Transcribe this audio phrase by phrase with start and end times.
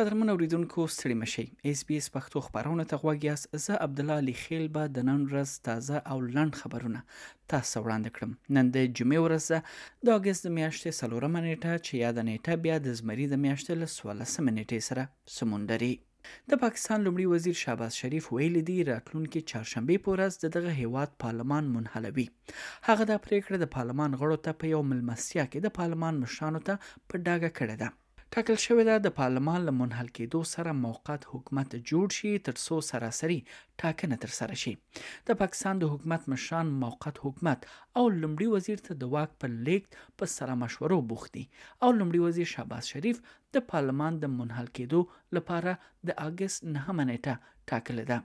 [0.00, 4.16] قدرمن اوریدونکو ستړي مشي اس بي اس پښتو خبرونه ته غوږ یاست زه عبد الله
[4.22, 7.00] علي خیل به د نن ورځ تازه او لند خبرونه
[7.54, 9.44] تاسو وړاندې کړم نن د جمعې ورځ
[10.10, 14.48] د اگست میاشتې سلورم نیټه چې یاد نیټه بیا د زمری د میاشتې له 16
[14.48, 15.04] نیټې سره
[15.38, 15.92] سمندري
[16.54, 21.72] د پاکستان لمړي وزیر شاباز شریف ویل دي راتلونکي چهارشنبه پورز د دغه هیواد پارلمان
[21.78, 22.26] منحلوي
[22.90, 26.84] هغه د پریکړه د پارلمان غړو ته په یو ملمسیا کې د پارلمان مشرانو ته
[26.90, 27.96] په ډاګه کړه ده
[28.34, 33.38] ټاکل شوې ده د پارلمان له منحل کېدو سره موقت حکومت جوړ شي ترڅو سراسري
[33.82, 34.72] ټاکنه ترسره شي
[35.30, 37.60] د پاکستان د حکومت مشران موقت حکومت
[37.98, 39.90] او لمړي وزیر ته د واک پر لیکت
[40.22, 41.44] په سره مشورو بوختي
[41.82, 43.22] او لمړي وزیر شهباز شریف
[43.58, 45.00] د پارلمان د منحل کېدو
[45.38, 45.76] لپاره
[46.10, 48.18] د اگست 9 نیټه ټاکل ده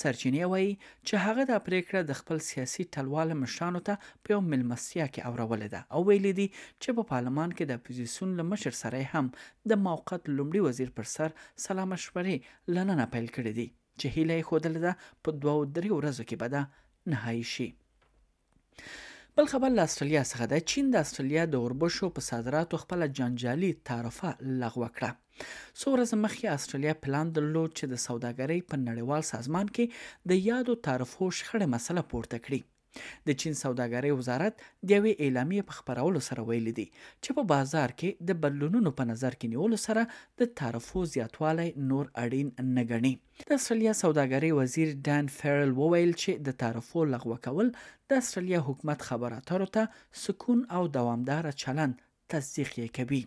[0.00, 0.72] سرچینې وایي
[1.06, 5.68] چې هغه دا پریکړه د خپل سیاسي ټلوال مشرانو ته په یو ملمسیا کې اورولې
[5.74, 6.46] ده او ویلي دي
[6.82, 9.26] چې په پارلمان کې د اپوزیسیون له مشر سره هم
[9.72, 11.30] د موقت لومړي وزیر پر سر
[11.66, 12.36] سلام مشورې
[12.76, 13.66] لننه پیل کړې دي
[13.98, 16.62] چې هیله یې خوده ده په دوه درې ورځو کې به ده
[17.14, 17.68] نهایي شي
[19.36, 23.68] بل خبر له استرالیا څخه د چین د استرالیا د اوربشو په صادراتو خپل جنجالي
[23.90, 25.10] تعرفه لغوه کړه
[25.80, 29.84] څو ورځې مخکې استرالیا پلان درلود چې د سوداګرۍ په نړیوال سازمان کې
[30.32, 32.60] د یادو تعرفو شخړه مسله پورته کړي
[33.26, 36.86] د چین سوداګرۍ وزارت د یوې اعلامیې په خبرولو سره ویلي دي
[37.22, 40.02] چې په بازار کې د بدلونونو په نظر کې نیولو سره
[40.42, 43.14] د تعرفو زیاتوالی نور اړین نه ګڼي
[43.52, 47.72] د استرالیا سوداګرۍ وزیر ډان فیرل وویل چې د تعرفو لغوه کول
[48.10, 49.92] د استرالیا حکومت خبره اترو ته
[50.24, 52.02] سکون او دوامدار چلند
[52.34, 53.22] تصدیق کوي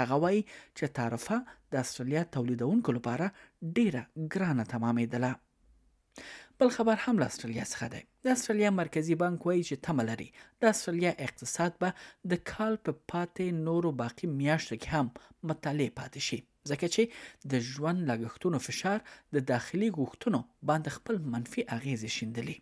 [0.00, 0.40] هغه وایي
[0.78, 1.36] چې تعرفه
[1.72, 3.26] د استرالیا تولیدونکو لپاره
[3.76, 4.02] ډیره
[4.34, 9.74] ګرانه تمامېدله بل خبر هم له استرالیا څخه دی د استرالیا مرکزی بانک وایي چې
[9.86, 10.26] تمه لري
[10.64, 11.90] د استرالیا اقتصاد به
[12.34, 15.06] د کال په پاتې نورو باقی میاشتو کې هم
[15.52, 16.38] مطالعه پاتې شي
[16.70, 17.02] ځکه چې
[17.54, 18.98] د ژوند لګښتونو فشار
[19.36, 22.56] د داخلي غوښتنو باندې خپل منفي اغیز شیندلی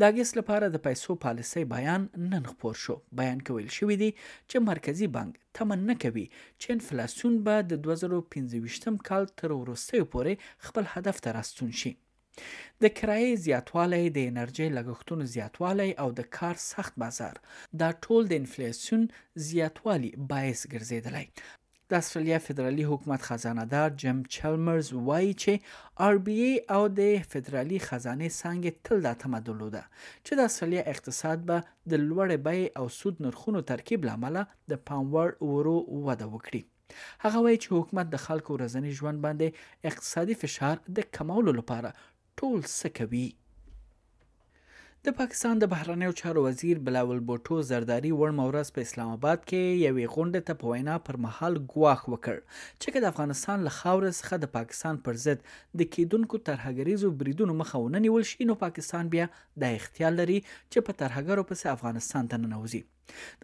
[0.00, 4.08] د اگست لپاره د پیسو پالیسي بیان نن خپور شو بیان کول شوې دي
[4.50, 10.90] چې مرکزی بانک تمنه کوي چې انفلاسیون به د 2025م کال تر وروستیو پورې خپل
[10.94, 11.92] هدف ته راستون شي
[12.82, 17.34] د کرایې زیاتوالی د انرژۍ لګښتونو زیاتوالی او د کار سخت بازار
[17.80, 19.02] دا ټول د انفلیسیون
[19.48, 21.26] زیاتوالی باعث ګرځیدلی
[21.90, 27.22] د استرالیا فدرالي حکومت خزانه دار جیم چلمرز وایي چې آر بي اي او د
[27.32, 29.82] فدرالي خزانه څنګه تل د تمدن لوده
[30.26, 34.38] چې د استرالیا اقتصاد به د لوړې بای او سود نرخونو ترکیب لامل
[34.74, 36.62] د پاور اورو وده وکړي
[37.24, 41.92] هغه وایي چې حکومت د خلکو ورځنی ژوند باندې اقتصادي فشار د کمولو لپاره
[42.42, 43.24] ټول څه کوي
[45.06, 49.76] د پاکستان د بهرنیو چارو وزیر بلاول بوټو زرداری وړ مورز په اسلام آباد کې
[49.86, 52.36] یوې غونډه ته په وینا پر مهال ګواښ وکړ
[52.82, 55.44] چې د افغانستان له خاورې څخه د پاکستان پر ضد
[55.82, 59.28] د کیدونکو ترهګریزو بریدونو مخه ونه نیول شي نو پاکستان بیا
[59.64, 62.82] د اختیار لري چې په ترهګرو پسې افغانستان ته ننوځي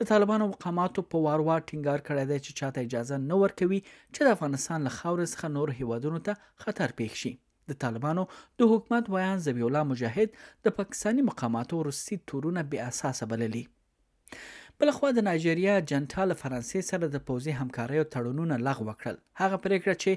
[0.00, 4.38] د طالبانو مقاماتو په واروار ټینګار کړی دی چې چاته اجازه نه ورکوي چې د
[4.38, 7.36] افغانستان له خاورې څخه نور هیوادونو ته خطر پېښ شي
[7.68, 8.22] د طالبانو
[8.60, 10.28] د حکومت ویان زبی الله مجاهد
[10.64, 13.64] د پاکستانی مقاماتو روسي تورونه بی اساسه بللي
[14.82, 19.94] بل خو د نایجیریا جنټال فرانسې سره د پوزي همکاریو تړونونه لغوه کړل هغه پریکړه
[20.02, 20.12] چې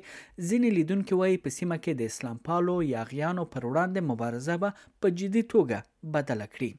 [0.49, 5.13] ځینې لیدونکو وایي په سیمه کې د اسلام پالو یاغیانو پر وړاندې مبارزه به په
[5.21, 6.71] جدي توګه بدله کړي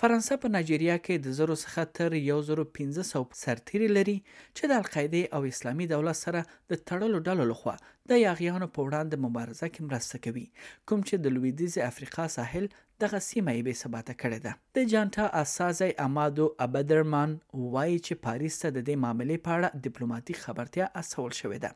[0.00, 4.16] فرانسه په نایجیریا کې د زرو څخه تر 1500 سرتیري لري
[4.56, 7.74] چې د القاعده او اسلامي دولت سره د تړلو ډلو لخوا
[8.10, 10.46] د یاغیانو په وړاندې مبارزه کې مرسته کوي
[10.88, 12.66] کوم چې د لویدیز افریقا ساحل
[13.02, 17.30] دغه سیمه یې بې ثباته کړې ده د جانټا اساسي امادو ابدرمان
[17.74, 21.70] وایي چې پاریس ته د دې معاملې په اړه ډیپلوماټیک خبرتیا اسول شوې ده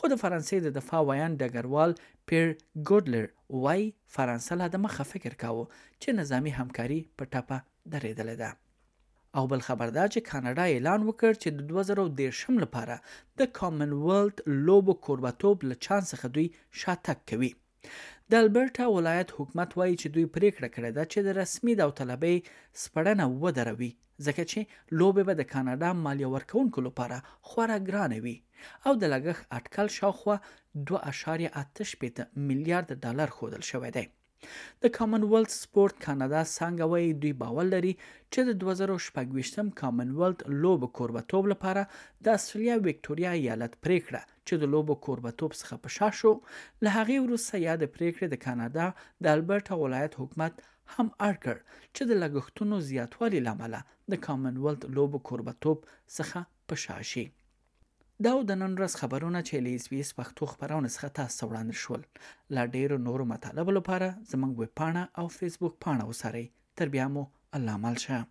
[0.00, 1.96] خو د فرانسې د دفاع ویان ډګروال
[2.32, 2.52] پیر
[2.90, 3.26] ګودلر
[3.66, 5.66] وای فرانسې له مخه فکر کاوه
[6.02, 7.58] چې نظامی همکاري په ټاپه
[7.94, 13.96] درېدلې ده او بل خبردار چې کاناډا اعلان وکړ چې د 2013 لپاره د کامن
[14.04, 16.48] ویلث لوبو کوربتوب له چانس څخه دوی
[16.82, 17.52] شاتک کوي
[18.32, 22.36] د البرټا ولایت حکومت وایي چې دوی پریکړه کړې ده چې د رسمي داوطلبۍ
[22.84, 23.90] سپړنه ودروي
[24.26, 24.60] ځکه چې
[24.98, 27.18] لوبې به د کاناډا مالیه ورکونکو لپاره
[27.50, 28.34] خورا ګرانه وي
[28.86, 30.36] او د لګښت اټکل شاوخوا
[30.90, 34.04] 2.8 میلیارډ ډالر خودل شوی دی
[34.82, 37.94] د کامن ویلث سپورت کانادا څنګه وایي دوی باور لري
[38.32, 41.82] چې د 2018م کامن ویلث لوب کوربتوب لپاره
[42.24, 46.30] د استرالیا وکټوريا ایالت پریکړه چې د لوبو کوربتوب څخه په شا شو
[46.84, 48.86] له هغې وروسته یا د پریکړې د کاناډا
[49.24, 50.54] د البرټا ولایت حکومت
[50.94, 51.56] هم اړ کړ
[51.94, 53.74] چې د لګښتونو زیاتوالي لامل
[54.14, 55.78] د کامن ویلت لوبو کوربتوب
[56.16, 56.40] څخه
[56.72, 57.24] په شا شي
[58.24, 62.02] دا د نن ورځ خبرونه چې لیس ویس پښتو خبرونه څخه تاسو وړاندې شول
[62.58, 66.46] لا ډیر نور مطالب لپاره زموږ وب پاڼه او فیسبوک پاڼه وسارئ
[66.82, 67.24] تر بیا مو
[67.60, 68.24] الله مل شه